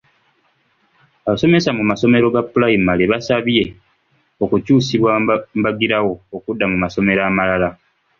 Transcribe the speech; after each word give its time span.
Abasomesa 1.27 1.69
mu 1.77 1.83
masomero 1.89 2.25
ga 2.33 2.43
pulayimale 2.51 3.03
basabye 3.13 3.63
okukyusibwa 4.43 5.09
embagirawo 5.57 6.13
okudda 6.37 6.65
ku 6.71 6.77
masomero 6.83 7.21
amalala. 7.29 7.69